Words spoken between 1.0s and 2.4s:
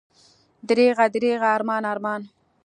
دریغه، ارمان، ارمان!